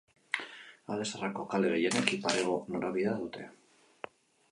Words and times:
Alde 0.93 1.03
Zaharreko 1.09 1.45
kale 1.51 1.69
gehienek 1.73 2.13
ipar-hego 2.17 2.57
norabidea 2.77 3.13
dute. 3.21 3.45